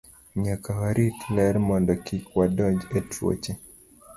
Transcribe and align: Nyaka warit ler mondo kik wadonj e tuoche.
Nyaka 0.43 0.69
warit 0.79 1.19
ler 1.35 1.55
mondo 1.67 1.93
kik 2.05 2.23
wadonj 2.37 2.79
e 2.97 2.99
tuoche. 3.11 3.51